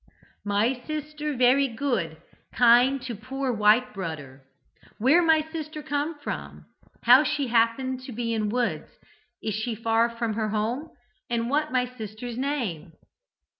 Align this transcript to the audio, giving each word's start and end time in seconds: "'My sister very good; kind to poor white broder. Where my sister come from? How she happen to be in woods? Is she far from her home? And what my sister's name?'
"'My 0.43 0.81
sister 0.87 1.35
very 1.37 1.67
good; 1.67 2.17
kind 2.55 2.99
to 3.03 3.13
poor 3.13 3.53
white 3.53 3.93
broder. 3.93 4.41
Where 4.97 5.21
my 5.21 5.45
sister 5.51 5.83
come 5.83 6.17
from? 6.23 6.65
How 7.03 7.23
she 7.23 7.49
happen 7.49 7.99
to 7.99 8.11
be 8.11 8.33
in 8.33 8.49
woods? 8.49 8.89
Is 9.43 9.53
she 9.53 9.75
far 9.75 10.09
from 10.09 10.33
her 10.33 10.49
home? 10.49 10.89
And 11.29 11.51
what 11.51 11.71
my 11.71 11.85
sister's 11.85 12.35
name?' 12.35 12.93